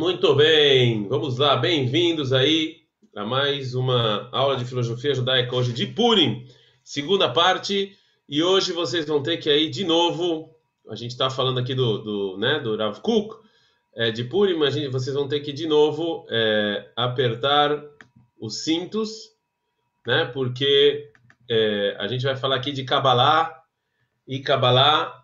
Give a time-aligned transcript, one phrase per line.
[0.00, 2.78] Muito bem, vamos lá, bem-vindos aí
[3.14, 6.48] a mais uma aula de filosofia judaica hoje de Purim,
[6.82, 7.94] segunda parte,
[8.26, 10.56] e hoje vocês vão ter que aí de novo,
[10.88, 13.36] a gente está falando aqui do, do, né, do Rav Kuk,
[13.94, 17.78] é, de Purim, mas vocês vão ter que de novo é, apertar
[18.40, 19.10] os cintos,
[20.06, 21.12] né, porque
[21.46, 23.54] é, a gente vai falar aqui de Kabbalah,
[24.26, 25.14] e Kabbalah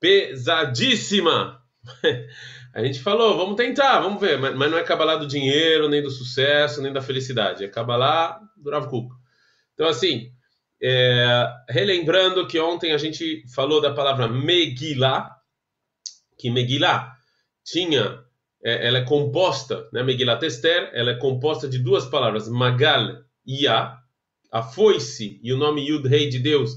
[0.00, 1.62] pesadíssima.
[2.74, 6.02] A gente falou, vamos tentar, vamos ver, mas, mas não é Kabbalah do dinheiro, nem
[6.02, 9.14] do sucesso, nem da felicidade, é Kabbalah do Rav Kuk.
[9.74, 10.30] Então, assim,
[10.82, 15.30] é, relembrando que ontem a gente falou da palavra Megillah,
[16.38, 17.12] que Megillah
[17.64, 18.22] tinha,
[18.62, 23.16] é, ela é composta, né, Megillah Esther, ela é composta de duas palavras, Magal
[23.46, 23.98] e Ya,
[24.52, 26.72] a foice e o nome Yud Rei de Deus,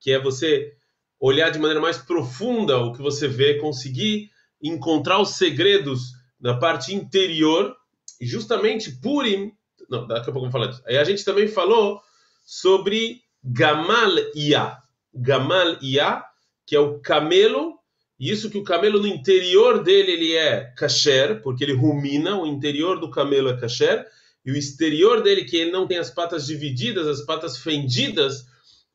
[0.00, 0.72] que é você
[1.18, 4.30] olhar de maneira mais profunda o que você vê, conseguir
[4.62, 7.76] encontrar os segredos da parte interior,
[8.20, 9.52] e justamente Purim,
[9.88, 10.82] não, daqui a pouco vamos falar disso.
[10.86, 12.00] Aí a gente também falou
[12.44, 14.78] sobre Gamal Ia,
[15.14, 16.22] Gamal Ia,
[16.66, 17.78] que é o camelo,
[18.18, 22.46] e isso que o camelo no interior dele ele é kasher, porque ele rumina, o
[22.46, 24.06] interior do camelo é kasher,
[24.44, 28.46] e o exterior dele, que ele não tem as patas divididas, as patas fendidas,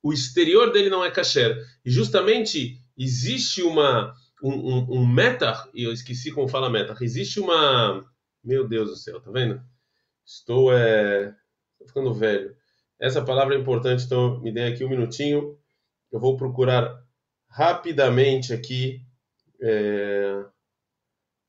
[0.02, 1.58] o exterior dele não é kasher.
[1.84, 4.14] E justamente existe uma
[4.46, 8.06] um, um, um meta, e eu esqueci como fala meta, existe uma.
[8.44, 9.60] Meu Deus do céu, tá vendo?
[10.24, 11.36] Estou, é...
[11.88, 12.56] Ficando velho.
[13.00, 15.58] Essa palavra é importante, então me dê aqui um minutinho.
[16.12, 17.04] Eu vou procurar
[17.48, 19.02] rapidamente aqui
[19.60, 20.46] é...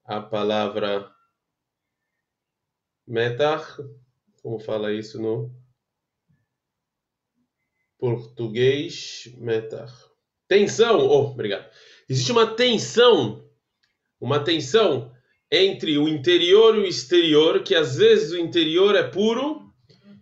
[0.05, 1.13] a palavra
[3.07, 3.77] metar.
[4.43, 5.55] Como fala isso no
[7.99, 9.35] português?
[9.37, 9.93] Metar.
[10.49, 11.01] Tensão!
[11.01, 11.69] Oh, obrigado.
[12.09, 13.45] Existe uma tensão,
[14.21, 15.11] uma tensão
[15.51, 19.73] entre o interior e o exterior, que às vezes o interior é puro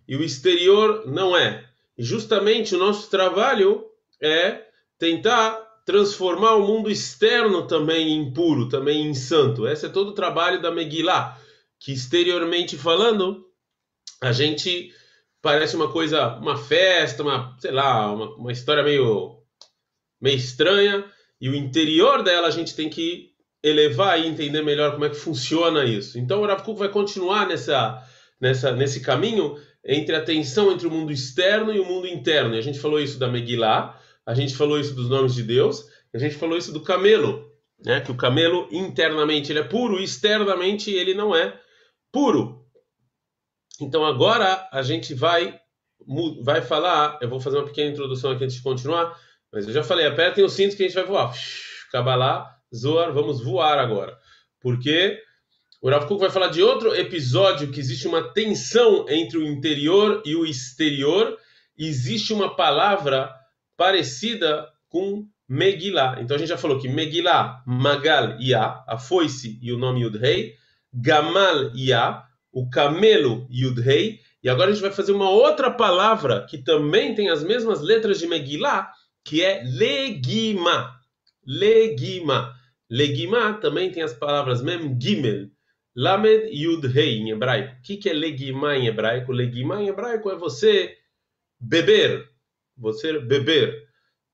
[0.07, 1.67] e o exterior não é.
[1.97, 3.85] E justamente o nosso trabalho
[4.21, 4.63] é
[4.97, 9.67] tentar transformar o mundo externo também em puro, também em santo.
[9.67, 11.39] Esse é todo o trabalho da Megillah,
[11.79, 13.45] que exteriormente falando,
[14.19, 14.91] a gente
[15.41, 19.39] parece uma coisa, uma festa, uma, sei lá, uma, uma história meio
[20.19, 21.05] meio estranha,
[21.39, 23.31] e o interior dela a gente tem que
[23.63, 26.19] elevar e entender melhor como é que funciona isso.
[26.19, 28.01] Então o Rav Kuk vai continuar nessa,
[28.39, 32.55] nessa, nesse caminho entre a tensão entre o mundo externo e o mundo interno.
[32.55, 35.85] E a gente falou isso da Megillah, a gente falou isso dos nomes de Deus,
[36.13, 37.51] a gente falou isso do camelo,
[37.83, 38.01] né?
[38.01, 41.59] que o camelo internamente ele é puro, externamente ele não é
[42.11, 42.65] puro.
[43.79, 45.59] Então agora a gente vai
[46.43, 49.19] vai falar, eu vou fazer uma pequena introdução aqui antes de continuar,
[49.55, 51.33] mas eu já falei, apertem os cintos que a gente vai voar.
[51.89, 54.17] Cabalá, Zoar, vamos voar agora.
[54.59, 55.17] Porque
[55.81, 60.21] o Rav Kuk vai falar de outro episódio que existe uma tensão entre o interior
[60.25, 61.37] e o exterior.
[61.77, 63.33] Existe uma palavra
[63.77, 66.17] parecida com Megillah.
[66.19, 70.55] Então a gente já falou que Megillah, Magal, Ia, a foice e o nome Yud-Rei.
[70.93, 74.19] Gamal, Ia, o camelo Yud-Rei.
[74.43, 78.19] E agora a gente vai fazer uma outra palavra que também tem as mesmas letras
[78.19, 78.91] de Megillah,
[79.25, 81.01] que é legima.
[81.45, 82.55] Legima.
[82.89, 85.49] Legima também tem as palavras mem gimel.
[85.95, 87.75] Lamed yud rei em hebraico.
[87.79, 89.31] O que, que é legima em hebraico?
[89.31, 90.95] Legima em hebraico é você
[91.59, 92.29] beber.
[92.77, 93.83] Você beber.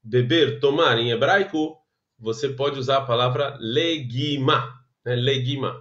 [0.04, 1.78] Beber, tomar em hebraico,
[2.18, 4.74] você pode usar a palavra legima.
[5.06, 5.16] Né?
[5.16, 5.80] Legima.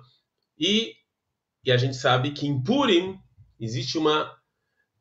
[0.58, 0.94] E,
[1.64, 3.18] e a gente sabe que em Purim
[3.58, 4.36] existe uma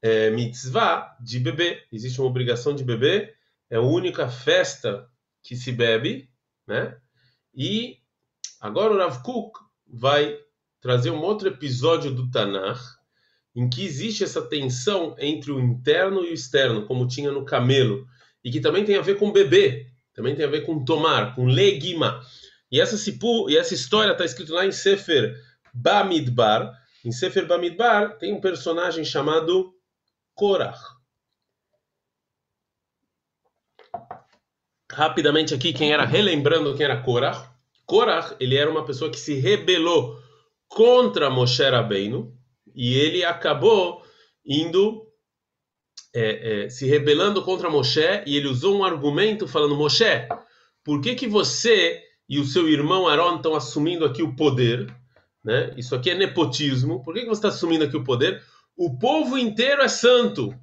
[0.01, 1.85] é, mitzvah de beber.
[1.91, 3.37] Existe uma obrigação de beber
[3.69, 5.07] é a única festa
[5.43, 6.29] que se bebe,
[6.67, 6.97] né?
[7.53, 7.97] E
[8.59, 10.37] agora o Rav Kuk vai
[10.81, 12.79] trazer um outro episódio do Tanakh
[13.55, 18.07] em que existe essa tensão entre o interno e o externo, como tinha no camelo,
[18.43, 21.45] e que também tem a ver com beber, também tem a ver com tomar, com
[21.45, 22.21] legima.
[22.71, 22.95] E essa,
[23.49, 25.35] e essa história está escrita lá em Sefer
[25.73, 26.71] Bamidbar.
[27.03, 29.73] Em Sefer Bamidbar tem um personagem chamado
[30.35, 30.79] Korach.
[34.91, 37.51] Rapidamente aqui quem era, relembrando quem era Korah.
[37.85, 40.19] Korah, ele era uma pessoa que se rebelou
[40.67, 42.33] contra Moshe Rabbeinu
[42.75, 44.03] e ele acabou
[44.45, 45.07] indo
[46.13, 50.27] é, é, se rebelando contra Moshe e ele usou um argumento falando Moshe,
[50.83, 54.93] por que que você e o seu irmão Aaron estão assumindo aqui o poder?
[55.43, 55.73] Né?
[55.77, 57.03] Isso aqui é nepotismo.
[57.03, 58.43] Por que, que você está assumindo aqui o poder?
[58.75, 60.53] O povo inteiro é santo.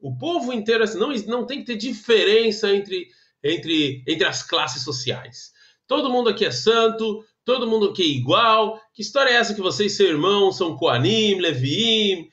[0.00, 1.00] O povo inteiro é santo.
[1.00, 3.08] Não, não tem que ter diferença entre
[3.42, 5.52] entre, entre as classes sociais.
[5.86, 8.80] Todo mundo aqui é santo, todo mundo aqui é igual.
[8.94, 12.28] Que história é essa que vocês, seu irmão, são Koanim, Leviim,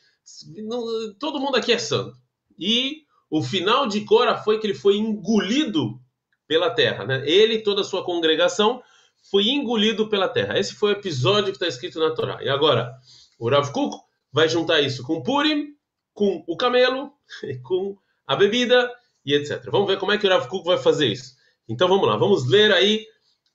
[1.19, 2.15] todo mundo aqui é santo.
[2.57, 5.99] E o final de Cora foi que ele foi engolido
[6.47, 7.21] pela terra, né?
[7.29, 8.81] Ele e toda a sua congregação
[9.29, 10.57] foi engolido pela terra.
[10.57, 12.43] Esse foi o episódio que está escrito na Torá.
[12.43, 12.91] E agora,
[13.37, 13.95] o Rav Kuk
[14.31, 15.75] vai juntar isso com Purim,
[16.13, 17.11] com o camelo,
[17.63, 18.91] com a bebida
[19.29, 19.69] e etc.
[19.71, 21.35] Vamos ver como é que o Rav Kuk vai fazer isso.
[21.67, 23.05] Então vamos lá, vamos ler aí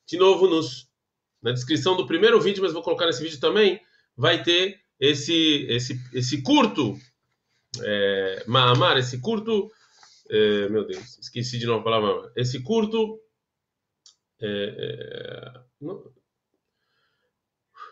[0.06, 0.88] de novo nos,
[1.43, 3.81] na descrição do primeiro vídeo, mas vou colocar nesse vídeo também,
[4.17, 6.97] vai ter esse, esse, esse curto
[7.82, 9.71] é, Maamar, esse curto,
[10.31, 13.21] é, meu Deus, esqueci de novo a palavra, esse curto,
[14.41, 16.05] é, é, não,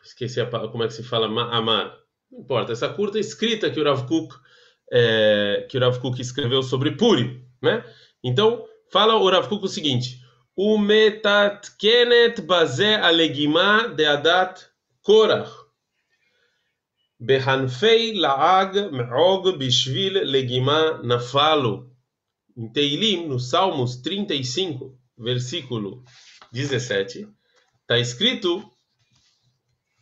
[0.05, 1.99] esqueci a, como é que se fala Maamar,
[2.31, 4.35] não importa, essa curta escrita que o Rav Kuk,
[4.93, 7.85] é, que o Rav Kuk escreveu sobre Puri, né?
[8.23, 10.21] Então, fala o Rav Kuk o seguinte,
[10.57, 14.67] o metatkenet baze alegima de adat
[15.03, 15.51] korach,
[17.19, 21.89] Behanfei laag me'og bishvil legima nafalo.
[22.57, 26.03] Em Teilim, no Salmos 35, versículo
[26.53, 27.29] 17,
[27.81, 28.69] está escrito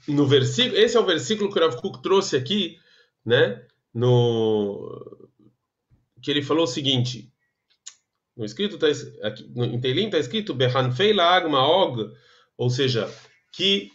[0.08, 2.78] no versículo, esse é o versículo que o Rav Kuk trouxe aqui,
[3.24, 5.28] né, no
[6.22, 7.30] que ele falou o seguinte,
[8.40, 8.86] no escrito tá,
[9.22, 12.10] aqui, no, em Teilim está escrito Behanfei laag ma'og,
[12.56, 13.06] ou seja,
[13.52, 13.90] que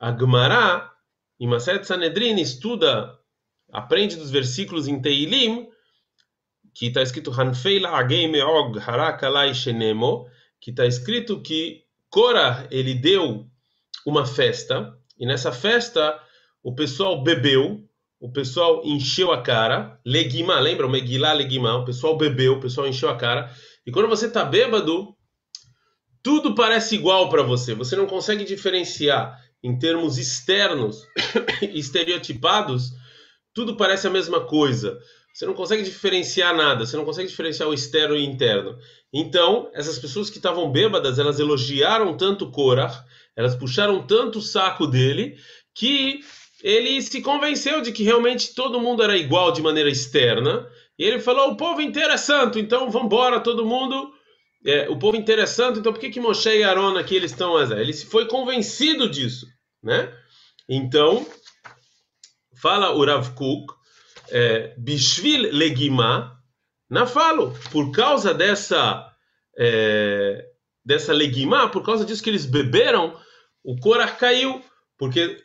[0.00, 0.90] a Gemara
[1.38, 3.16] em Maset Sanedrin estuda,
[3.72, 5.68] aprende dos versículos em Teilim,
[6.74, 10.28] que está escrito Hanfei la'agei me'og harakalai shenemo,
[10.60, 13.46] que está escrito que Korah, ele deu
[14.04, 16.20] uma festa, e nessa festa
[16.60, 17.83] o pessoal bebeu,
[18.24, 20.88] o pessoal encheu a cara, legima, lembra?
[20.88, 23.54] Megilá, legima, o pessoal bebeu, o pessoal encheu a cara,
[23.86, 25.14] e quando você está bêbado,
[26.22, 31.06] tudo parece igual para você, você não consegue diferenciar em termos externos,
[31.74, 32.92] estereotipados,
[33.52, 34.98] tudo parece a mesma coisa.
[35.34, 38.78] Você não consegue diferenciar nada, você não consegue diferenciar o externo e o interno.
[39.12, 43.04] Então, essas pessoas que estavam bêbadas, elas elogiaram tanto Korah,
[43.36, 45.36] elas puxaram tanto o saco dele,
[45.74, 46.20] que
[46.64, 50.66] ele se convenceu de que realmente todo mundo era igual de maneira externa.
[50.98, 54.14] E ele falou: o povo inteiro é santo, então vamos embora, todo mundo
[54.64, 57.92] é, o povo interessante, então por que, que Moshe e Aaron aqui eles estão Ele
[57.92, 59.46] se foi convencido disso,
[59.82, 60.10] né?
[60.66, 61.26] Então,
[62.62, 63.74] fala o Rav Kuk,
[64.30, 66.34] é, Bishvil Legima,
[66.88, 69.06] na falo, por causa dessa
[69.58, 70.46] é,
[70.82, 73.14] dessa Legima, por causa disso que eles beberam,
[73.62, 74.62] o Korah caiu,
[74.96, 75.43] porque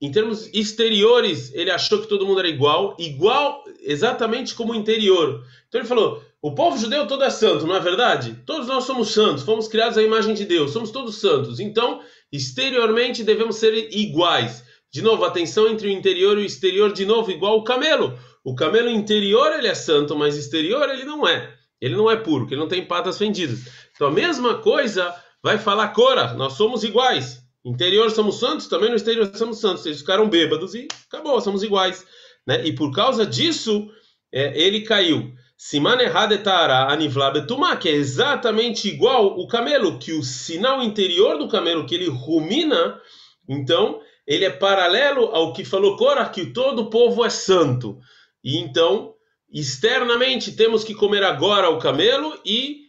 [0.00, 5.44] em termos exteriores ele achou que todo mundo era igual, igual exatamente como o interior.
[5.68, 8.40] Então ele falou: o povo judeu todo é santo, não é verdade?
[8.46, 11.58] Todos nós somos santos, fomos criados à imagem de Deus, somos todos santos.
[11.58, 12.00] Então,
[12.30, 14.64] exteriormente devemos ser iguais.
[14.90, 18.16] De novo, a tensão entre o interior e o exterior, de novo, igual o camelo.
[18.44, 21.52] O camelo interior ele é santo, mas exterior ele não é.
[21.80, 23.60] Ele não é puro, porque ele não tem patas fendidas.
[23.94, 25.12] Então a mesma coisa
[25.42, 27.42] vai falar Cora, nós somos iguais.
[27.68, 29.84] Interior somos santos, também no exterior somos santos.
[29.84, 32.06] Eles ficaram bêbados e acabou, somos iguais.
[32.46, 32.66] Né?
[32.66, 33.90] E por causa disso,
[34.32, 35.34] é, ele caiu.
[35.54, 41.48] Siman Hadetara Anivla Betumá, que é exatamente igual o camelo, que o sinal interior do
[41.48, 42.98] camelo que ele rumina,
[43.46, 47.98] então ele é paralelo ao que falou Korah, que todo o povo é santo.
[48.42, 49.12] E então,
[49.52, 52.87] externamente, temos que comer agora o camelo e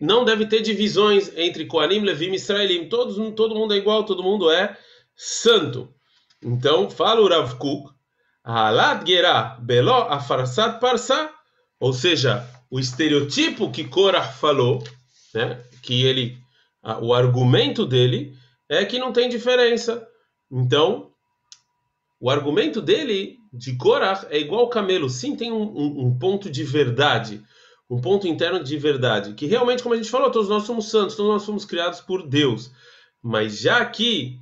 [0.00, 2.88] não deve ter divisões entre Koanim, Levim e Israelim.
[2.88, 4.76] Todos, todo mundo é igual, todo mundo é
[5.14, 5.92] santo.
[6.42, 7.90] Então, fala o Rav Kuk,
[8.44, 11.30] Halat Gerah Belo Afarsat Parsa,
[11.80, 14.82] ou seja, o estereotipo que Korah falou,
[15.34, 16.36] né, que ele,
[17.00, 18.34] o argumento dele
[18.68, 20.06] é que não tem diferença.
[20.50, 21.10] Então,
[22.20, 25.08] o argumento dele, de Korah, é igual ao camelo.
[25.08, 27.42] Sim, tem um, um, um, ponto de verdade,
[27.88, 31.14] um ponto interno de verdade, que realmente, como a gente falou, todos nós somos santos,
[31.14, 32.70] todos nós somos criados por Deus.
[33.22, 34.38] Mas já aqui,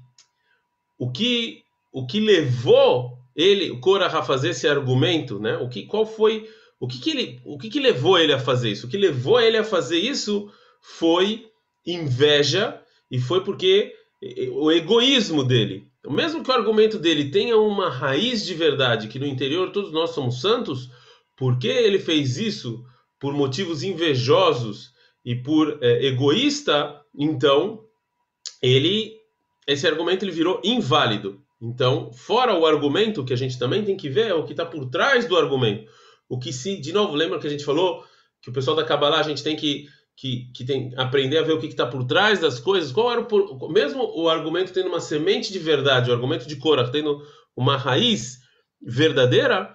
[0.99, 5.57] o que, o que levou ele, o Korah, a fazer esse argumento, né?
[5.59, 6.49] O que, qual foi
[6.81, 8.87] o que, que ele, o que, que levou ele a fazer isso?
[8.87, 11.47] O que levou ele a fazer isso foi
[11.87, 13.95] inveja e foi porque
[14.53, 15.89] o egoísmo dele.
[15.99, 19.93] Então, mesmo que o argumento dele tenha uma raiz de verdade, que no interior todos
[19.93, 20.91] nós somos santos,
[21.37, 22.85] porque ele fez isso
[23.25, 24.93] por motivos invejosos
[25.25, 27.81] e por é, egoísta, então
[28.61, 29.17] ele
[29.67, 31.43] esse argumento ele virou inválido.
[31.59, 34.67] Então, fora o argumento que a gente também tem que ver é o que está
[34.67, 35.91] por trás do argumento
[36.29, 38.05] o que se, de novo, lembra que a gente falou
[38.43, 41.55] que o pessoal da Kabbalah a gente tem que que, que tem aprender a ver
[41.55, 42.93] o que está por trás das coisas.
[42.93, 46.89] Qual era o mesmo o argumento tendo uma semente de verdade, o argumento de Korah
[46.89, 47.21] tendo
[47.57, 48.39] uma raiz
[48.81, 49.75] verdadeira,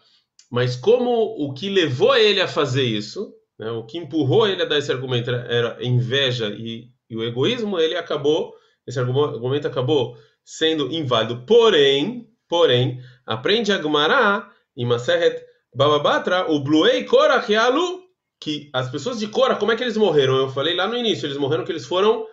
[0.49, 4.65] mas como o que levou ele a fazer isso, né, o que empurrou ele a
[4.65, 8.53] dar esse argumento era, inveja e, e, o egoísmo, ele acabou,
[8.87, 11.45] esse argumento acabou sendo inválido.
[11.45, 15.43] Porém, porém, aprende a Gemara em Maseret
[15.75, 17.99] Bababatra, o Bluei Korah Yalu
[18.39, 20.37] que as pessoas de Cora, como é que eles morreram?
[20.37, 22.25] Eu falei lá no início, eles morreram que eles foram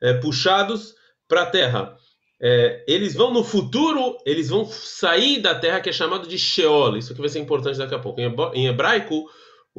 [0.00, 0.94] é, puxados
[1.28, 1.94] para a terra.
[2.42, 6.96] É, eles vão no futuro, eles vão sair da terra que é chamado de Sheol.
[6.96, 8.18] Isso aqui vai ser importante daqui a pouco.
[8.54, 9.26] Em hebraico,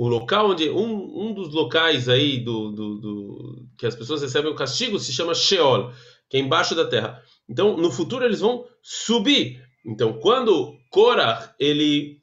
[0.01, 4.51] o local onde um, um dos locais aí do, do, do, que as pessoas recebem
[4.51, 5.93] o castigo se chama Sheol,
[6.27, 7.21] que é embaixo da terra.
[7.47, 9.61] Então, no futuro eles vão subir.
[9.85, 12.19] Então, quando Korah, ele,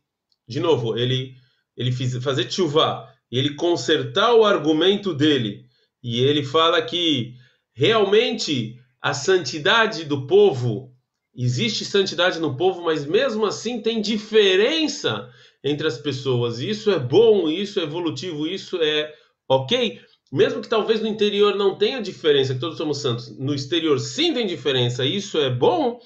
[0.49, 1.37] de novo, ele
[1.77, 5.65] ele fiz, fazer tshuva, e ele consertar o argumento dele,
[6.03, 7.35] e ele fala que
[7.73, 10.93] realmente a santidade do povo,
[11.33, 15.31] existe santidade no povo, mas mesmo assim tem diferença
[15.69, 16.61] entre as pessoas.
[16.61, 19.13] Isso é bom, isso é evolutivo, isso é
[19.49, 20.01] ok.
[20.31, 24.35] Mesmo que talvez no interior não tenha diferença, que todos somos santos, no exterior sim
[24.35, 25.99] tem diferença, isso é bom.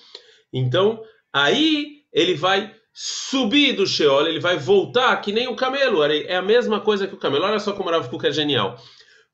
[0.52, 1.02] Então,
[1.32, 6.04] aí ele vai subir do Sheol, ele vai voltar que nem o camelo.
[6.04, 7.44] É a mesma coisa que o camelo.
[7.44, 8.76] Olha só como o Rav é genial.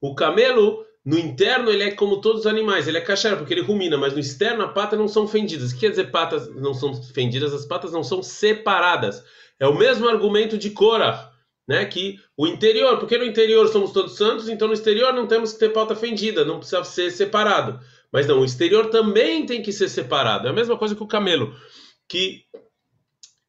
[0.00, 2.86] O camelo, no interno, ele é como todos os animais.
[2.86, 5.70] Ele é cachara, porque ele rumina, mas no externo, a pata não são fendidas.
[5.70, 7.52] O que quer dizer patas não são fendidas?
[7.52, 9.22] As patas não são separadas.
[9.58, 11.32] É o mesmo argumento de Korah,
[11.66, 11.84] né?
[11.84, 15.58] Que o interior, porque no interior somos todos santos, então no exterior não temos que
[15.58, 17.80] ter pata fendida, não precisa ser separado.
[18.12, 20.46] Mas não, o exterior também tem que ser separado.
[20.46, 21.54] É a mesma coisa que o camelo.
[22.08, 22.44] Que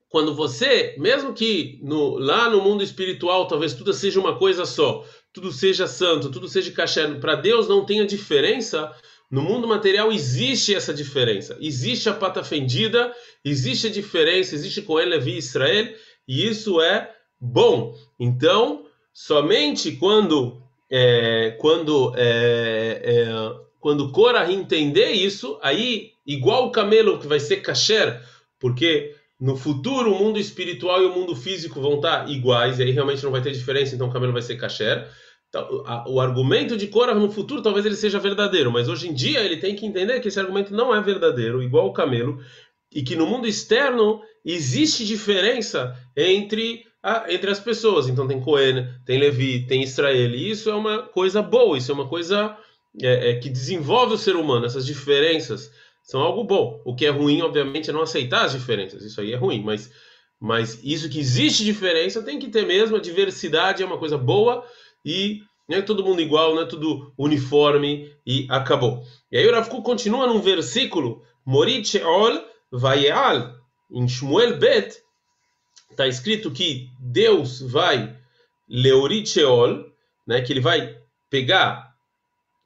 [0.09, 5.05] quando você, mesmo que no, lá no mundo espiritual talvez tudo seja uma coisa só,
[5.31, 8.91] tudo seja santo, tudo seja caché, para Deus não tenha diferença,
[9.29, 11.55] no mundo material existe essa diferença.
[11.61, 13.13] Existe a pata fendida,
[13.45, 15.93] existe a diferença, existe com ele Levi Israel,
[16.27, 17.95] e isso é bom.
[18.19, 23.29] Então, somente quando é, quando é, é,
[23.79, 28.21] quando Korah entender isso, aí igual o camelo que vai ser kasher,
[28.59, 32.91] porque no futuro o mundo espiritual e o mundo físico vão estar iguais, e aí
[32.91, 35.07] realmente não vai ter diferença, então o camelo vai ser kasher.
[35.49, 39.39] Então, o argumento de Korah no futuro talvez ele seja verdadeiro, mas hoje em dia
[39.39, 42.39] ele tem que entender que esse argumento não é verdadeiro, igual o camelo,
[42.93, 48.07] e que no mundo externo existe diferença entre, a, entre as pessoas.
[48.07, 51.95] Então tem Cohen, tem Levi, tem Israel, e isso é uma coisa boa, isso é
[51.95, 52.55] uma coisa
[53.01, 55.71] é, é, que desenvolve o ser humano, essas diferenças
[56.03, 56.79] são algo bom.
[56.85, 59.03] O que é ruim, obviamente, é não aceitar as diferenças.
[59.03, 59.91] Isso aí é ruim, mas,
[60.39, 62.97] mas isso que existe diferença tem que ter mesmo.
[62.97, 64.63] A diversidade é uma coisa boa
[65.05, 69.03] e não é todo mundo igual, não é tudo uniforme e acabou.
[69.31, 73.55] E aí o Rav continua num versículo, Morit Sheol Vayeal,
[73.91, 74.97] em Shmuel Bet,
[75.91, 78.15] está escrito que Deus vai
[78.67, 79.85] Leorit Sheol,
[80.27, 80.97] né, que ele vai
[81.29, 81.89] pegar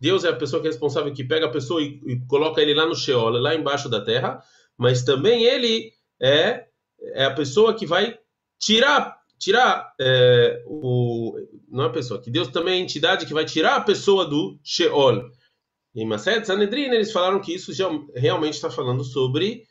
[0.03, 2.73] Deus é a pessoa que é responsável, que pega a pessoa e, e coloca ele
[2.73, 4.43] lá no Sheol, lá embaixo da terra,
[4.77, 6.65] mas também ele é,
[7.13, 8.19] é a pessoa que vai
[8.59, 13.33] tirar tirar é, o não é a pessoa, que Deus também é a entidade que
[13.33, 15.29] vai tirar a pessoa do Sheol.
[15.93, 19.65] Em Maset Sanedrin eles falaram que isso já realmente está falando sobre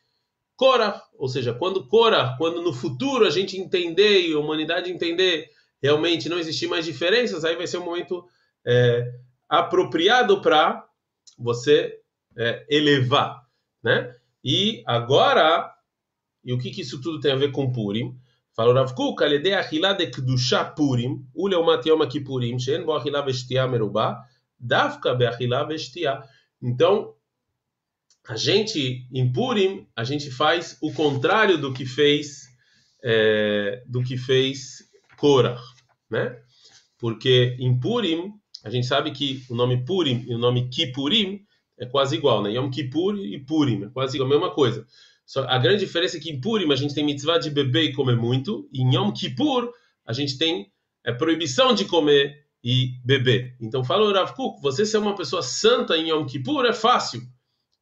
[0.56, 5.48] Korah, ou seja, quando Korah, quando no futuro a gente entender e a humanidade entender
[5.82, 8.24] realmente não existir mais diferenças, aí vai ser um momento
[8.66, 9.10] é,
[9.48, 10.86] apropriado para
[11.38, 11.98] você
[12.36, 13.42] é, elevar,
[13.82, 14.14] né?
[14.44, 15.72] E agora,
[16.44, 18.14] e o que, que isso tudo tem a ver com Purim?
[18.54, 23.66] Falou Rav Kuk, alede achila de kedusha Purim, uleumat yom kippurim, she'en bo achila veshtia
[23.66, 24.24] merubá,
[24.58, 26.22] dafka be achila veshtia.
[26.60, 27.14] Então,
[28.28, 32.42] a gente, em Purim, a gente faz o contrário do que fez,
[33.02, 35.60] é, do que fez Korah,
[36.10, 36.38] né?
[36.98, 38.32] Porque em Purim,
[38.62, 41.44] a gente sabe que o nome Purim e o nome Kippurim
[41.78, 42.52] é quase igual, né?
[42.52, 44.86] Yom Kippur e Purim, é quase a mesma coisa.
[45.24, 47.92] Só a grande diferença é que em Purim a gente tem mitzvah de beber e
[47.92, 49.70] comer muito, e em Yom Kippur
[50.04, 50.70] a gente tem
[51.04, 53.56] é, proibição de comer e beber.
[53.60, 57.22] Então fala Rav Kuk, você ser uma pessoa santa em Yom Kippur é fácil.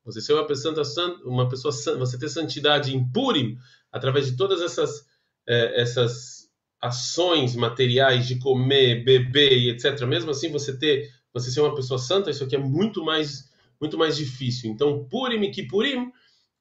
[0.04, 3.56] Você ser uma pessoa santa, uma pessoa você ter santidade em Purim
[3.92, 5.04] através de todas essas
[5.46, 6.40] é, essas
[6.80, 10.00] ações materiais de comer, beber e etc.
[10.06, 13.98] Mesmo assim, você ter, você ser uma pessoa santa, isso aqui é muito mais, muito
[13.98, 14.70] mais difícil.
[14.70, 16.10] Então, Purim e Kippurim,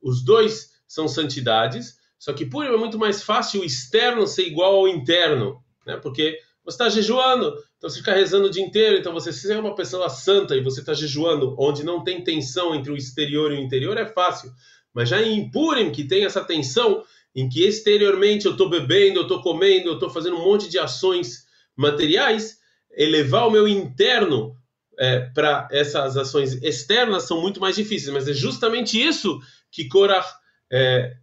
[0.01, 4.75] os dois são santidades, só que Purim é muito mais fácil o externo ser igual
[4.75, 5.97] ao interno, né?
[5.97, 7.53] Porque você está jejuando.
[7.77, 8.97] Então você fica rezando o dia inteiro.
[8.97, 12.75] Então você, se é uma pessoa santa e você está jejuando, onde não tem tensão
[12.75, 14.51] entre o exterior e o interior, é fácil.
[14.93, 17.03] Mas já em Purim, que tem essa tensão,
[17.35, 20.77] em que exteriormente eu estou bebendo, eu estou comendo, eu estou fazendo um monte de
[20.77, 22.57] ações materiais,
[22.91, 24.55] elevar o meu interno
[24.99, 28.13] é, para essas ações externas são muito mais difíceis.
[28.13, 29.39] Mas é justamente isso
[29.71, 30.25] que Korah
[30.71, 31.15] é,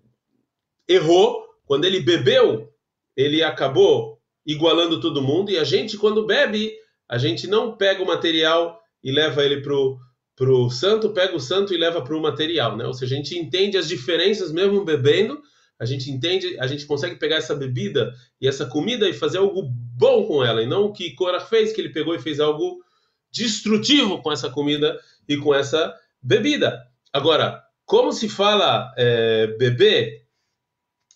[0.89, 2.73] errou quando ele bebeu.
[3.15, 6.73] Ele acabou igualando todo mundo e a gente quando bebe
[7.09, 9.99] a gente não pega o material e leva ele pro
[10.35, 12.87] pro santo, pega o santo e leva para o material, né?
[12.87, 15.41] Ou seja, a gente entende as diferenças mesmo bebendo,
[15.81, 19.63] a gente entende, a gente consegue pegar essa bebida e essa comida e fazer algo
[19.97, 22.85] bom com ela, e não o que Korah fez, que ele pegou e fez algo
[23.31, 26.87] destrutivo com essa comida e com essa bebida.
[27.13, 30.25] Agora, como se fala é, bebê?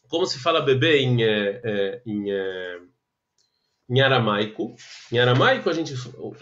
[0.09, 2.79] Como se fala bebê em, é, é em, é,
[3.89, 4.75] em aramaico?
[5.11, 5.95] Em aramaico, a gente,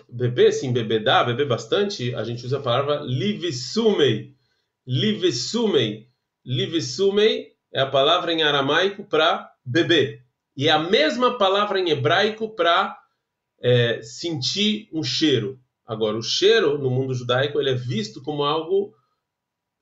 [0.09, 4.35] bebê, sim, bebedá, beber bastante, a gente usa a palavra livesumei.
[4.87, 6.09] Livesumei.
[6.45, 10.23] Livesumei é a palavra em aramaico para bebê.
[10.57, 12.98] E é a mesma palavra em hebraico para
[13.61, 15.59] é, sentir um cheiro.
[15.87, 18.95] Agora, o cheiro no mundo judaico ele é visto como algo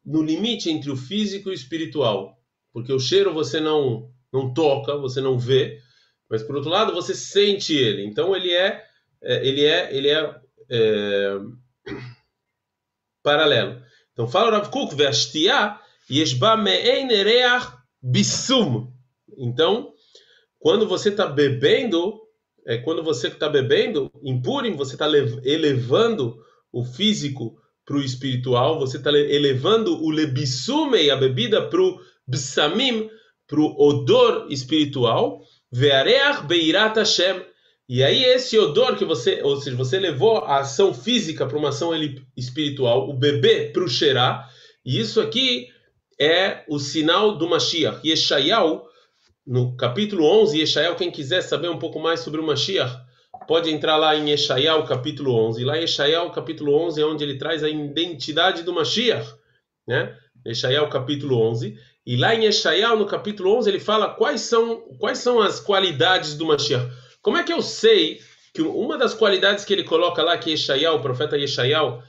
[0.05, 2.41] no limite entre o físico e o espiritual,
[2.73, 5.81] porque o cheiro você não não toca, você não vê,
[6.29, 8.05] mas por outro lado você sente ele.
[8.05, 8.85] Então ele é,
[9.23, 10.41] é ele é ele é,
[10.71, 11.41] é
[13.23, 13.83] paralelo.
[14.13, 14.95] Então fala Rav Kuk
[16.09, 18.93] yeshba reach bisum.
[19.37, 19.93] Então
[20.59, 22.26] quando você está bebendo
[22.67, 25.07] é, quando você está bebendo, em Purim, você está
[25.45, 26.37] elevando
[26.73, 33.09] o físico para o espiritual, você está elevando o lebisumei, a bebida, para o bsamim,
[33.47, 37.43] para o odor espiritual, veareach beirat Hashem.
[37.89, 41.69] E aí esse odor que você, ou seja, você levou a ação física para uma
[41.69, 41.93] ação
[42.37, 44.51] espiritual, o bebê para o cheirar,
[44.85, 45.69] e isso aqui
[46.19, 48.01] é o sinal do Mashiach.
[48.05, 48.83] Yeshayahu
[49.47, 52.99] no capítulo 11, Yeshayahu, quem quiser saber um pouco mais sobre o Mashiach,
[53.47, 55.65] pode entrar lá em Yeshayahu, capítulo 11.
[55.65, 59.27] Lá em Yeshayahu, capítulo 11, é onde ele traz a identidade do Mashiach,
[59.87, 60.17] né?
[60.45, 61.79] Yeshayahu, capítulo 11.
[62.05, 66.35] E lá em Yeshayahu, no capítulo 11, ele fala quais são, quais são as qualidades
[66.35, 66.91] do Mashiach.
[67.23, 68.21] Como é que eu sei
[68.53, 72.03] que uma das qualidades que ele coloca lá, que Yeshayahu, o profeta Yeshayahu,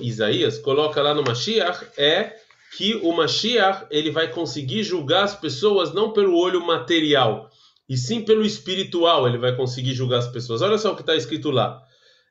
[0.00, 2.36] Isaías, coloca lá no Mashiach, é
[2.76, 7.50] que o Mashiach ele vai conseguir julgar as pessoas não pelo olho material,
[7.88, 10.62] e sim pelo espiritual ele vai conseguir julgar as pessoas.
[10.62, 11.82] Olha só o que está escrito lá.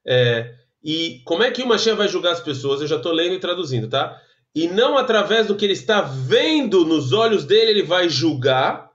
[0.07, 2.79] É, e como é que o Mashiach vai julgar as pessoas?
[2.79, 4.17] Eu já estou lendo e traduzindo, tá?
[4.55, 8.89] E não através do que ele está vendo nos olhos dele ele vai julgar,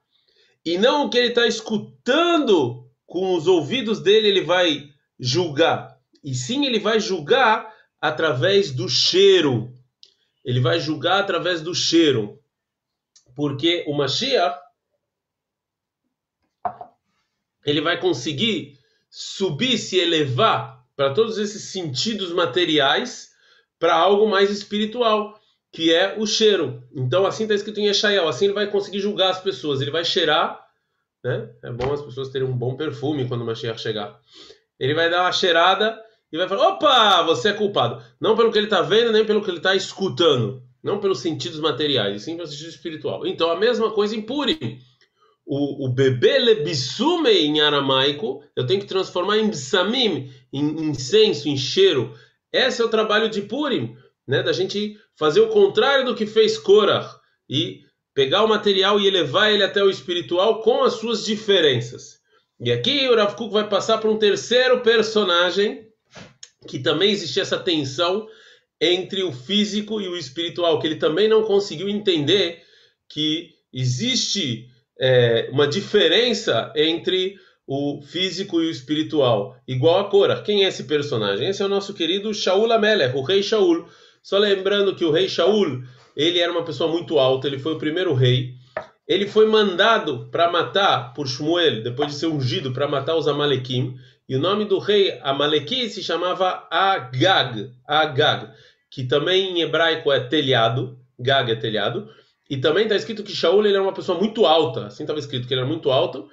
[0.64, 4.88] e não o que ele está escutando com os ouvidos dele ele vai
[5.20, 5.94] julgar.
[6.24, 9.73] E sim ele vai julgar através do cheiro
[10.44, 12.38] ele vai julgar através do cheiro,
[13.34, 14.60] porque o Mashiach
[17.64, 18.78] ele vai conseguir
[19.08, 23.32] subir, se elevar para todos esses sentidos materiais
[23.78, 25.40] para algo mais espiritual,
[25.72, 26.86] que é o cheiro.
[26.94, 30.04] Então, assim está escrito em Yeshayahu, assim ele vai conseguir julgar as pessoas, ele vai
[30.04, 30.64] cheirar,
[31.22, 31.50] né?
[31.62, 34.20] É bom as pessoas terem um bom perfume quando o Mashiach chegar.
[34.78, 36.03] Ele vai dar uma cheirada
[36.34, 38.02] e vai falar: opa, você é culpado.
[38.20, 40.60] Não pelo que ele está vendo, nem pelo que ele está escutando.
[40.82, 43.24] Não pelos sentidos materiais, sim pelo sentido espiritual.
[43.24, 44.78] Então, a mesma coisa em Purim.
[45.46, 51.56] O, o bebê lebisume em aramaico, eu tenho que transformar em samim, em incenso, em
[51.56, 52.12] cheiro.
[52.52, 54.42] Esse é o trabalho de Purim, né?
[54.42, 57.14] da gente fazer o contrário do que fez Korah
[57.48, 62.18] e pegar o material e elevar ele até o espiritual com as suas diferenças.
[62.58, 65.84] E aqui o Rav Kuk vai passar para um terceiro personagem
[66.66, 68.26] que também existia essa tensão
[68.80, 72.62] entre o físico e o espiritual, que ele também não conseguiu entender
[73.08, 74.68] que existe
[75.00, 80.42] é, uma diferença entre o físico e o espiritual, igual a Cora.
[80.42, 81.48] Quem é esse personagem?
[81.48, 83.86] Esse é o nosso querido Shaul Amelech, o rei Shaul.
[84.22, 85.82] Só lembrando que o rei Shaul,
[86.16, 88.54] ele era uma pessoa muito alta, ele foi o primeiro rei.
[89.06, 93.96] Ele foi mandado para matar por Shmuel, depois de ser ungido para matar os Amalequim.
[94.28, 98.48] E o nome do rei Amalequi se chamava Agag, Agag,
[98.90, 102.08] que também em hebraico é telhado, Gag é telhado.
[102.48, 105.46] E também está escrito que Shaul ele era uma pessoa muito alta, assim estava escrito
[105.46, 106.28] que ele era muito alto,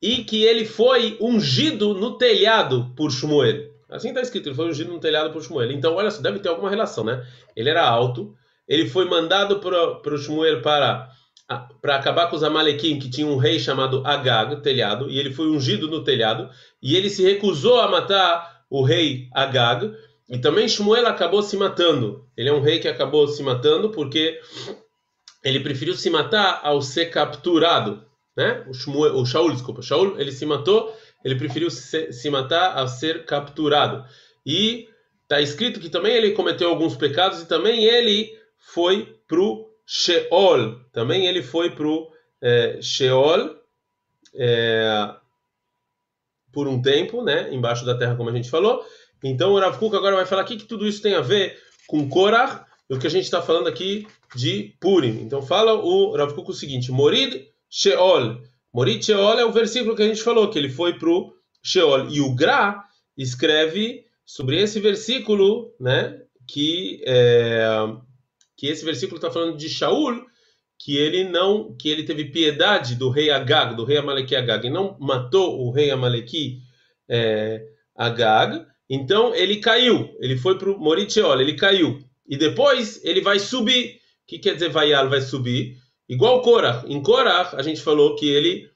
[0.00, 3.70] e que ele foi ungido no telhado por Shmuel.
[3.88, 5.70] Assim está escrito, ele foi ungido no telhado por Shmuel.
[5.70, 7.26] Então, olha só, deve ter alguma relação, né?
[7.54, 8.34] Ele era alto,
[8.66, 11.10] ele foi mandado para o Shmuel para
[11.80, 15.48] para acabar com os Amalequim, que tinha um rei chamado Agag, telhado, e ele foi
[15.48, 16.48] ungido no telhado,
[16.82, 19.92] e ele se recusou a matar o rei Agag,
[20.28, 22.26] e também Shmuel acabou se matando.
[22.36, 24.40] Ele é um rei que acabou se matando porque
[25.44, 28.02] ele preferiu se matar ao ser capturado,
[28.36, 28.64] né?
[28.66, 32.88] O, Shmuel, o Shaul, desculpa, Shaul, ele se matou, ele preferiu se, se matar ao
[32.88, 34.04] ser capturado.
[34.46, 34.88] E
[35.22, 40.80] está escrito que também ele cometeu alguns pecados e também ele foi pro Sheol.
[40.92, 43.56] Também ele foi pro é, Sheol
[44.34, 45.14] é,
[46.52, 47.52] por um tempo, né?
[47.52, 48.84] Embaixo da terra, como a gente falou.
[49.22, 52.08] Então o Rav Kuk agora vai falar aqui que tudo isso tem a ver com
[52.08, 55.20] Korah, o que a gente está falando aqui de Purim.
[55.22, 58.40] Então fala o Rav Kuk o seguinte: Morid Sheol.
[58.72, 62.08] Morid Sheol é o versículo que a gente falou, que ele foi para o Sheol.
[62.08, 62.84] E o Gra
[63.16, 66.20] escreve sobre esse versículo, né?
[66.46, 67.66] Que, é,
[68.56, 70.24] que esse versículo está falando de Shaul,
[70.78, 74.70] que ele não, que ele teve piedade do rei Agag, do rei Amalequi Agag, e
[74.70, 76.60] não matou o rei Amalequi
[77.08, 80.94] é, Agag, então ele caiu, ele foi para o
[81.40, 82.04] ele caiu.
[82.28, 83.96] E depois ele vai subir.
[83.96, 85.08] O que quer dizer vaial?
[85.08, 85.76] Vai subir.
[86.08, 86.84] Igual Korah.
[86.86, 88.68] Em Korah, a gente falou que ele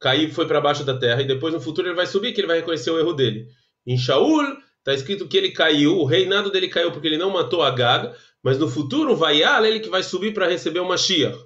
[0.00, 2.48] caiu, foi para baixo da terra, e depois no futuro ele vai subir, que ele
[2.48, 3.46] vai reconhecer o erro dele.
[3.86, 4.44] Em Shaul,
[4.82, 8.58] está escrito que ele caiu, o reinado dele caiu porque ele não matou Agag, mas
[8.58, 11.38] no futuro, vaial, ele que vai subir para receber uma Mashiach.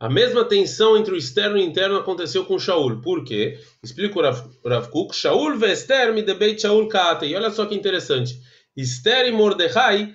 [0.00, 3.00] A mesma tensão entre o externo e o interno aconteceu com Shaul.
[3.02, 3.60] Por quê?
[3.84, 5.14] Explica o Rav, Rav Kuk.
[5.14, 7.26] Shaul ve Esther me debeit Shaul kaate.
[7.26, 8.40] E olha só que interessante.
[8.74, 10.14] Esther e Mordecai,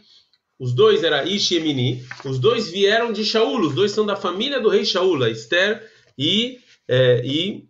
[0.59, 4.15] os dois era Ish e Emini, os dois vieram de Shaul, os dois são da
[4.15, 6.57] família do rei Shaul, a Esther e,
[6.87, 7.67] é, e,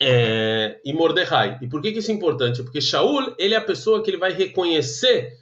[0.00, 1.58] é, e Mordecai.
[1.62, 2.62] E por que, que isso é importante?
[2.62, 5.32] Porque Shaul, ele é a pessoa que ele vai reconhecer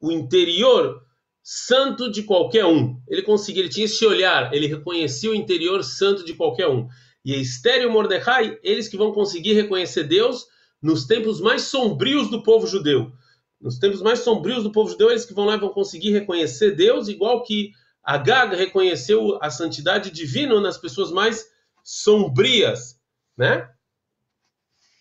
[0.00, 1.02] o interior
[1.42, 2.98] santo de qualquer um.
[3.08, 6.88] Ele conseguia, ele tinha esse olhar, ele reconhecia o interior santo de qualquer um.
[7.24, 10.46] E Esther e Mordecai, eles que vão conseguir reconhecer Deus
[10.82, 13.12] nos tempos mais sombrios do povo judeu.
[13.60, 16.72] Nos tempos mais sombrios do povo judeu, eles que vão lá e vão conseguir reconhecer
[16.72, 21.46] Deus, igual que Agag reconheceu a santidade divina nas pessoas mais
[21.82, 22.98] sombrias,
[23.36, 23.70] né?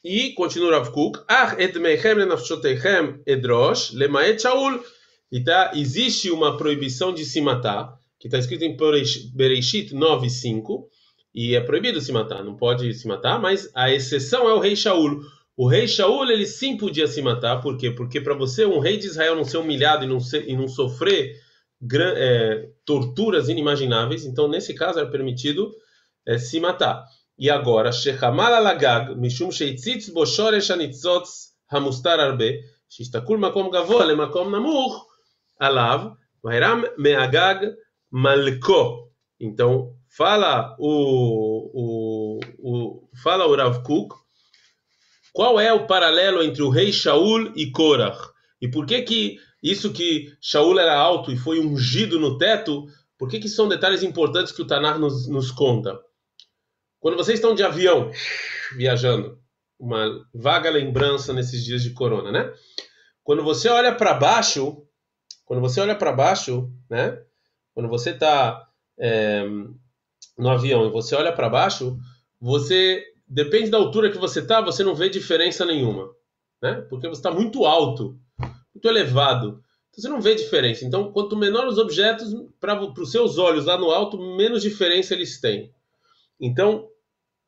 [0.04, 4.84] E continua Rav Kuk, Ach et meichem lenafshotechem edrosh lemaet Shaul
[5.32, 8.76] e tá, existe uma proibição de se matar, que está escrito em
[9.34, 10.88] Bereshit 9:5,
[11.34, 14.76] e é proibido se matar, não pode se matar, mas a exceção é o rei
[14.76, 15.22] Shaul.
[15.56, 17.90] O rei Shaul ele sim podia se matar, por quê?
[17.90, 20.68] Porque para você um rei de Israel não ser humilhado e não, ser, e não
[20.68, 21.40] sofrer
[22.18, 25.74] é, torturas inimagináveis, então nesse caso era permitido
[26.28, 27.06] é, se matar.
[27.38, 35.02] E agora, Shechamal alagag, mishum sheitzitz boshoresh anitzotz hamustar arbe, shishtakul makom gavoa lemakom namuch,
[35.60, 37.74] alav, Vairam meagag
[38.12, 39.10] malko.
[39.40, 44.14] Então, fala o, o, o, fala o Rav Kuk,
[45.32, 48.20] qual é o paralelo entre o rei Shaul e Korah?
[48.62, 52.86] E por que que isso que Shaul era alto e foi ungido no teto,
[53.18, 55.98] por que que são detalhes importantes que o Tanar nos, nos conta?
[57.04, 58.10] Quando vocês estão de avião,
[58.78, 59.38] viajando,
[59.78, 62.54] uma vaga lembrança nesses dias de corona, né?
[63.22, 64.88] Quando você olha para baixo,
[65.44, 67.22] quando você olha para baixo, né?
[67.74, 68.66] Quando você está
[68.98, 69.44] é,
[70.38, 71.98] no avião e você olha para baixo,
[72.40, 76.10] você depende da altura que você está, você não vê diferença nenhuma,
[76.62, 76.86] né?
[76.90, 78.18] Porque você está muito alto,
[78.74, 79.62] muito elevado.
[79.90, 80.86] Então você não vê diferença.
[80.86, 85.42] Então, quanto menor os objetos para os seus olhos lá no alto, menos diferença eles
[85.42, 85.70] têm.
[86.40, 86.90] Então,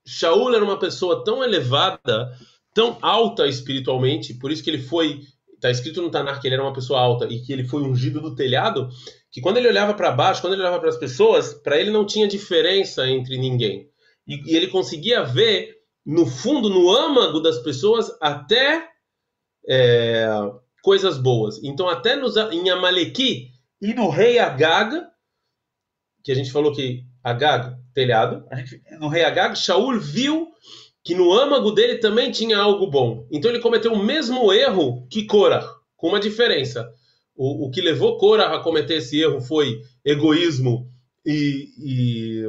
[0.06, 2.32] Shaul era uma pessoa tão elevada,
[2.74, 5.22] tão alta espiritualmente, por isso que ele foi
[5.56, 8.22] está escrito no Tanar que ele era uma pessoa alta e que ele foi ungido
[8.22, 8.90] do telhado,
[9.32, 12.06] que quando ele olhava para baixo, quando ele olhava para as pessoas, para ele não
[12.06, 13.90] tinha diferença entre ninguém.
[14.28, 18.88] E, e, ele conseguia ver no fundo, no âmago das pessoas, até
[19.68, 20.28] é,
[20.84, 21.60] coisas boas.
[21.64, 23.50] Então, até nos, em Amalequi
[23.82, 25.02] e no rei Agag,
[26.24, 28.44] que a gente falou que Agag, telhado,
[29.00, 30.50] no rei Agag, Shaul viu
[31.04, 33.26] que no âmago dele também tinha algo bom.
[33.32, 36.88] Então ele cometeu o mesmo erro que Korah, com uma diferença.
[37.36, 40.92] O, o que levou Korah a cometer esse erro foi egoísmo
[41.26, 42.44] e, e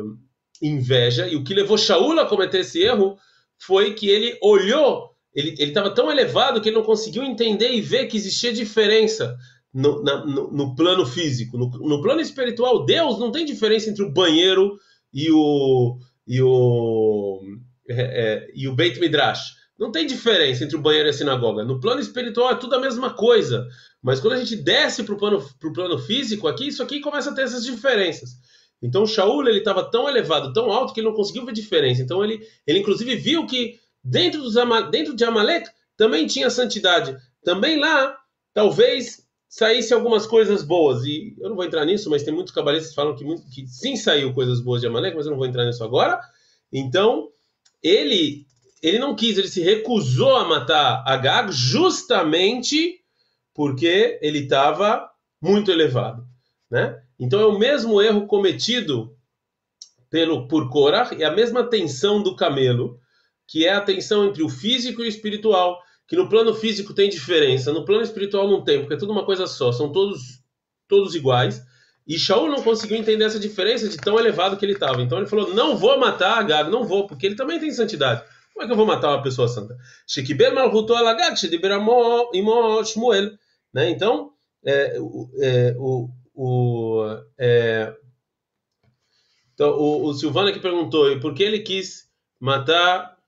[0.60, 3.16] inveja, e o que levou Shaul a cometer esse erro
[3.58, 8.06] foi que ele olhou, ele estava tão elevado que ele não conseguiu entender e ver
[8.06, 9.36] que existia diferença
[9.72, 11.58] no, na, no, no plano físico.
[11.58, 14.78] No, no, plano espiritual, Deus não tem diferença entre o banheiro
[15.16, 15.98] e o,
[16.28, 17.40] e o
[17.88, 19.56] é, é, e o Beit Midrash.
[19.78, 21.64] Não tem diferença entre o banheiro e a sinagoga.
[21.64, 23.66] No plano espiritual é tudo a mesma coisa.
[24.02, 27.30] Mas quando a gente desce para o plano, pro plano físico, aqui, isso aqui começa
[27.30, 28.30] a ter essas diferenças.
[28.82, 32.02] Então Shaul ele estava tão elevado, tão alto que ele não conseguiu ver diferença.
[32.02, 34.54] Então ele, ele inclusive viu que dentro, dos,
[34.90, 37.16] dentro de Amalek também tinha santidade.
[37.42, 38.16] Também lá,
[38.52, 41.04] talvez saísse algumas coisas boas.
[41.04, 43.66] E eu não vou entrar nisso, mas tem muitos cabalistas que falam que, muito, que
[43.66, 46.20] sim saiu coisas boas de Amalek, mas eu não vou entrar nisso agora.
[46.72, 47.28] Então,
[47.82, 48.46] ele
[48.82, 53.00] ele não quis, ele se recusou a matar Agag justamente
[53.54, 56.26] porque ele estava muito elevado,
[56.70, 57.02] né?
[57.18, 59.16] Então é o mesmo erro cometido
[60.10, 63.00] pelo por Korah e a mesma tensão do camelo,
[63.46, 67.08] que é a tensão entre o físico e o espiritual, que no plano físico tem
[67.08, 70.40] diferença, no plano espiritual não tem, porque é tudo uma coisa só, são todos
[70.88, 71.64] todos iguais.
[72.06, 75.02] E Shaul não conseguiu entender essa diferença de tão elevado que ele estava.
[75.02, 78.22] Então ele falou: "Não vou matar Agag, não vou, porque ele também tem santidade".
[78.54, 79.76] Como é que eu vou matar uma pessoa santa?
[80.06, 82.32] Shekibel malchuto alagag, shediberamo
[82.84, 83.32] Shmuel.
[83.74, 83.90] Né?
[83.90, 84.32] Então,
[84.64, 84.96] é,
[85.40, 87.04] é, o, o,
[87.36, 87.94] é,
[89.52, 93.18] então, o, o Silvano aqui perguntou, por que ele quis matar,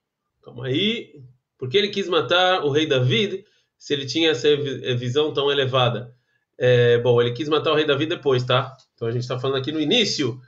[0.42, 1.22] calma aí,
[1.58, 3.44] por que ele quis matar o rei David
[3.76, 4.48] se ele tinha essa
[4.96, 6.14] visão tão elevada?
[6.56, 8.76] É, bom, ele quis matar o rei David depois, tá?
[8.94, 10.40] Então a gente está falando aqui no início,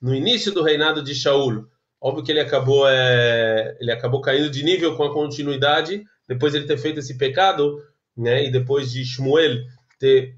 [0.00, 1.66] no início do reinado de Shaul.
[2.00, 6.58] Óbvio que ele acabou, é, ele acabou caindo de nível com a continuidade, depois de
[6.58, 7.80] ele ter feito esse pecado,
[8.16, 9.58] né, e depois de Shmuel
[9.98, 10.36] ter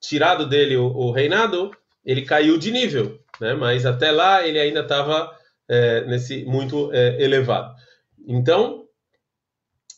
[0.00, 1.70] tirado dele o, o reinado,
[2.04, 5.34] ele caiu de nível, né, mas até lá ele ainda estava
[5.66, 7.74] é, nesse muito é, elevado.
[8.26, 8.83] Então,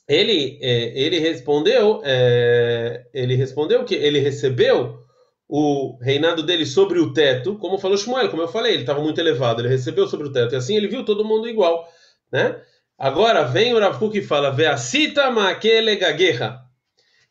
[0.09, 5.05] ele, é, ele respondeu, é, ele respondeu que ele recebeu
[5.49, 9.21] o reinado dele sobre o teto, como falou Shmuel, como eu falei, ele estava muito
[9.21, 11.89] elevado, ele recebeu sobre o teto, e assim ele viu todo mundo igual,
[12.33, 12.61] né?
[12.99, 16.63] Agora vem o Rav Kuk e fala, Veacita ma'akele gaguerra.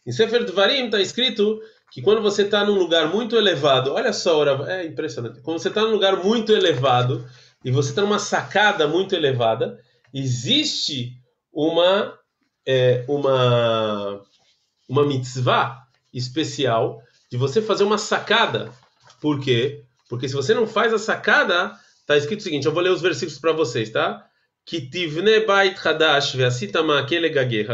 [0.05, 1.59] Em Sefer Dvarim está escrito
[1.91, 5.81] que quando você está num lugar muito elevado, olha só, é impressionante, quando você está
[5.81, 7.25] num lugar muito elevado
[7.63, 9.79] e você está numa sacada muito elevada,
[10.13, 11.13] existe
[11.51, 12.13] uma
[12.65, 14.21] é, uma
[14.87, 18.71] uma mitzvah especial de você fazer uma sacada.
[19.19, 19.83] Por quê?
[20.09, 21.73] Porque se você não faz a sacada,
[22.05, 24.25] tá escrito o seguinte, eu vou ler os versículos para vocês, tá?
[24.65, 26.35] Que tivne bait hadash.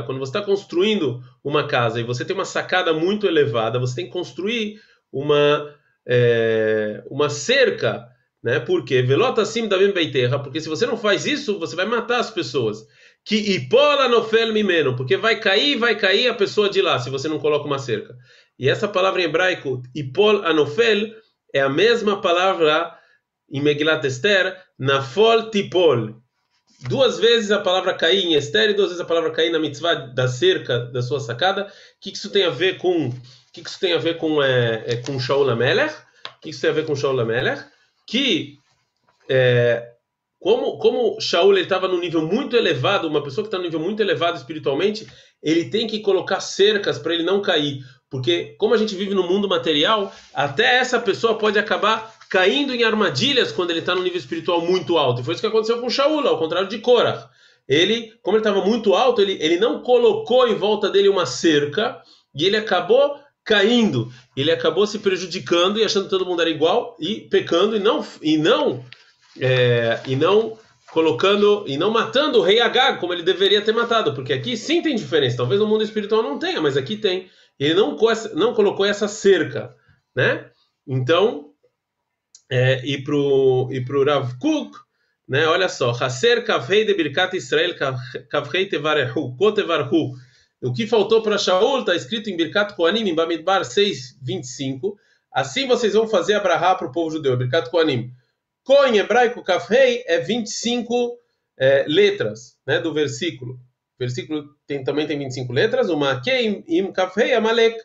[0.06, 4.06] Quando você está construindo uma casa e você tem uma sacada muito elevada, você tem
[4.06, 5.76] que construir uma
[6.06, 8.08] é, uma cerca,
[8.42, 8.60] né?
[8.60, 9.78] Porque velota sim da
[10.42, 12.88] porque se você não faz isso, você vai matar as pessoas.
[13.24, 17.10] Que ipola no fel mimeno, porque vai cair, vai cair a pessoa de lá se
[17.10, 18.16] você não coloca uma cerca.
[18.58, 21.14] E essa palavra em hebraico, Ipol Anofel,
[21.54, 22.96] é a mesma palavra
[23.52, 26.22] em Megilat Esther, Nafol Tipol.
[26.88, 29.94] Duas vezes a palavra cair em Esther e duas vezes a palavra cair na mitzvah
[29.94, 31.66] da cerca da sua sacada.
[31.66, 33.14] O que isso tem a ver com o
[33.54, 35.94] que isso tem a ver com é, é com Shaul Amelech?
[36.38, 37.64] O que isso tem a ver com Shaul Amelech?
[38.08, 38.58] Que
[39.30, 39.91] é,
[40.42, 44.02] como, como Shaul estava num nível muito elevado, uma pessoa que está num nível muito
[44.02, 45.06] elevado espiritualmente,
[45.42, 47.84] ele tem que colocar cercas para ele não cair.
[48.10, 52.84] Porque, como a gente vive no mundo material, até essa pessoa pode acabar caindo em
[52.84, 55.22] armadilhas quando ele está no nível espiritual muito alto.
[55.22, 57.30] E foi isso que aconteceu com Shaul, ao contrário de Korah.
[57.70, 62.02] Ele, como ele estava muito alto, ele, ele não colocou em volta dele uma cerca
[62.34, 64.12] e ele acabou caindo.
[64.36, 68.04] Ele acabou se prejudicando e achando que todo mundo era igual e pecando e não
[68.24, 68.84] e não
[69.40, 70.58] é, e não
[70.92, 74.82] colocando e não matando o rei Agag como ele deveria ter matado, porque aqui sim
[74.82, 75.38] tem diferença.
[75.38, 77.30] Talvez no mundo espiritual não tenha, mas aqui tem.
[77.60, 77.98] Ele não,
[78.34, 79.74] não colocou essa cerca,
[80.16, 80.50] né?
[80.86, 81.52] Então,
[82.50, 84.78] é, e pro e pro Rav Kuk,
[85.28, 85.48] né?
[85.48, 87.76] Olha só, Haser kavhei de Birkat Israel
[88.30, 90.14] kavhei tevarehu, kotevarhu.
[90.62, 94.96] O que faltou para Shaul está escrito em Birkat Koanim, em Bamidbar 6:25.
[95.34, 97.38] Assim vocês vão fazer Abraha para o povo judeu.
[97.38, 98.12] Birkat Koanim.
[98.64, 101.18] Ko em hebraico kavhei é 25
[101.58, 102.80] é, letras, né?
[102.80, 103.60] Do versículo
[104.02, 107.80] versículo tem, também tem 25 letras, o Ma'ake im Kafrei Amalek.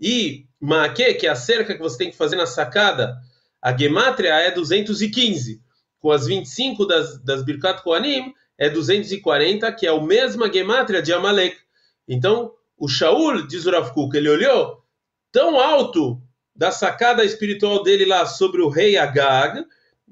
[0.00, 3.18] E Ma'ake, que é a cerca que você tem que fazer na sacada,
[3.60, 5.60] a Gematria é 215.
[5.98, 11.12] Com as 25 das, das Birkat Koanim, é 240, que é a mesma Gematria de
[11.12, 11.58] Amalek.
[12.08, 14.82] Então, o Shaul, diz o Kuk, ele olhou
[15.30, 16.20] tão alto
[16.56, 19.62] da sacada espiritual dele lá sobre o rei Agag,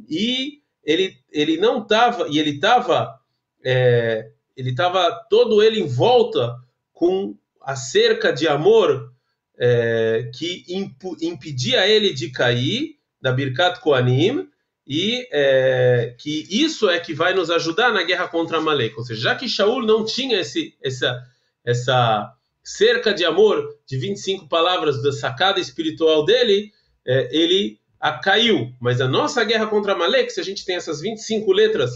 [0.08, 3.18] e ele, ele não estava, e ele estava
[3.64, 6.56] é, ele estava todo ele em volta
[6.92, 9.12] com a cerca de amor
[9.58, 14.48] é, que imp, impedia ele de cair da Birkat Koanim
[14.86, 18.96] e é, que isso é que vai nos ajudar na guerra contra Amalek.
[18.96, 21.22] Ou seja, já que Shaul não tinha esse, essa,
[21.64, 22.32] essa
[22.64, 26.72] cerca de amor de 25 palavras da sacada espiritual dele,
[27.06, 28.72] é, ele a, caiu.
[28.80, 31.90] Mas a nossa guerra contra Amalek, se a gente tem essas 25 letras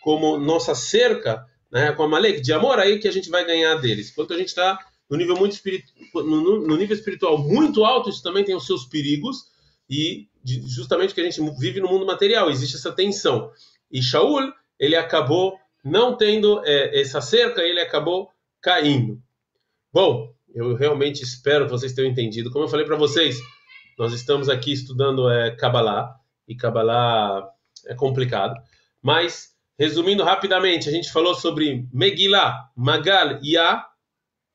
[0.00, 4.10] como nossa cerca, né, com Amalek, de amor, aí que a gente vai ganhar deles.
[4.10, 5.58] Enquanto a gente está no nível muito
[6.14, 9.50] no, nível espiritual muito alto, isso também tem os seus perigos
[9.88, 13.50] e justamente que a gente vive no mundo material, existe essa tensão.
[13.90, 19.20] E Shaul, ele acabou não tendo é, essa cerca, ele acabou caindo.
[19.92, 22.50] Bom, eu realmente espero que vocês tenham entendido.
[22.50, 23.38] Como eu falei para vocês,
[24.00, 26.16] nós estamos aqui estudando é, Kabbalah,
[26.48, 27.46] e Kabbalah
[27.86, 28.54] é complicado.
[29.02, 33.86] Mas, resumindo rapidamente, a gente falou sobre Megillah, Magal, Ya,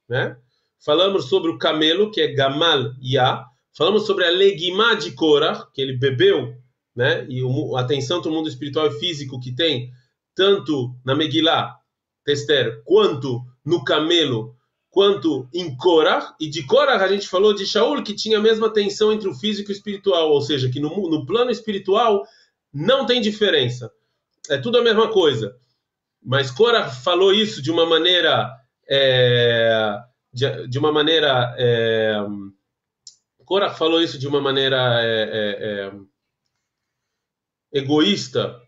[0.09, 0.35] né?
[0.83, 3.45] Falamos sobre o camelo, que é Gamal Ya.
[3.77, 6.55] Falamos sobre a Legimá de Korah, que ele bebeu,
[6.95, 7.23] né?
[7.29, 7.43] E
[7.75, 9.91] a atenção do mundo espiritual e físico que tem,
[10.33, 11.77] tanto na Megillah,
[12.23, 14.54] Tester, quanto no camelo,
[14.95, 16.33] quanto em Korah.
[16.39, 19.35] E de Korah a gente falou de Shaul, que tinha a mesma tensão entre o
[19.35, 22.25] físico e o espiritual, ou seja, que no, no plano espiritual
[22.73, 23.91] não tem diferença.
[24.49, 25.53] É tudo a mesma coisa.
[26.23, 28.49] Mas Korah falou isso de uma maneira.
[28.89, 29.97] É,
[30.31, 31.53] de, de uma maneira.
[31.57, 32.15] É,
[33.43, 35.91] Cora falou isso de uma maneira é, é,
[37.73, 38.59] é, egoísta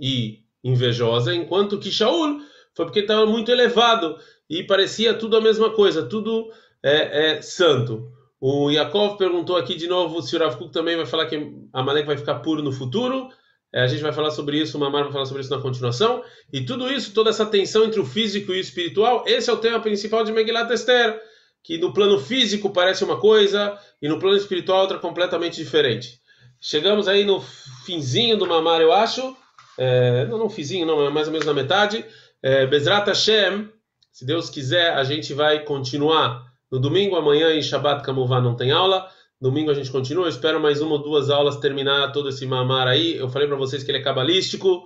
[0.00, 2.40] e invejosa, enquanto que Shaul
[2.74, 6.50] foi porque estava muito elevado e parecia tudo a mesma coisa, tudo
[6.82, 8.10] é, é santo.
[8.40, 12.06] O Yaakov perguntou aqui de novo se o Rav Kuk também vai falar que Amalek
[12.06, 13.28] vai ficar puro no futuro.
[13.72, 16.22] É, a gente vai falar sobre isso, o Mamar vai falar sobre isso na continuação.
[16.52, 19.58] E tudo isso, toda essa tensão entre o físico e o espiritual, esse é o
[19.58, 21.20] tema principal de Megillat Esther,
[21.62, 26.20] que no plano físico parece uma coisa e no plano espiritual outra completamente diferente.
[26.60, 27.40] Chegamos aí no
[27.84, 29.36] finzinho do Mamar, eu acho.
[29.76, 32.04] É, não no finzinho, não, é mais ou menos na metade.
[32.42, 33.68] É, Bezrat Hashem,
[34.18, 38.72] se Deus quiser, a gente vai continuar no domingo, amanhã em Shabbat Kamuvan não tem
[38.72, 39.08] aula.
[39.40, 40.24] Domingo a gente continua.
[40.24, 43.14] Eu espero mais uma ou duas aulas terminar todo esse mamar aí.
[43.16, 44.82] Eu falei para vocês que ele é cabalístico.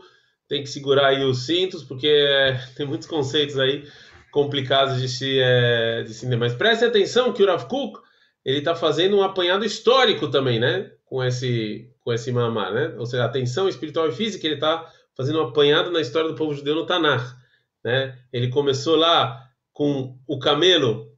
[0.46, 3.88] Tem que segurar aí os cintos, porque é, tem muitos conceitos aí
[4.30, 6.36] complicados de se, é, de se entender.
[6.36, 8.00] Mas preste atenção que o Rav Kuk,
[8.44, 10.90] ele está fazendo um apanhado histórico também, né?
[11.06, 12.94] Com esse, com esse mamar, né?
[12.98, 16.52] Ou seja, atenção espiritual e física, ele está fazendo um apanhado na história do povo
[16.52, 17.40] judeu no Tanakh,
[17.84, 18.18] né?
[18.32, 21.10] Ele começou lá com o camelo,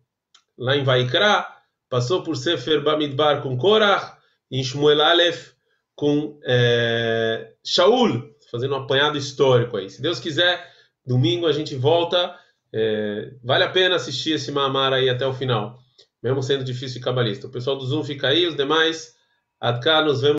[0.56, 1.46] lá em Vaikra,
[1.88, 4.16] passou por Sefer Bamidbar com Korach,
[4.50, 5.52] em Shmuel Aleph
[5.96, 9.88] com é, Shaul, fazendo um apanhado histórico aí.
[9.88, 10.68] Se Deus quiser,
[11.06, 12.36] domingo a gente volta.
[12.72, 15.78] É, vale a pena assistir esse Mamar aí até o final,
[16.22, 17.46] mesmo sendo difícil e cabalista.
[17.46, 19.14] O pessoal do Zoom fica aí, os demais,
[19.60, 20.32] Adká, nos vemos.